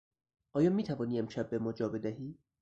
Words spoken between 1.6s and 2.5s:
جا بدهی؟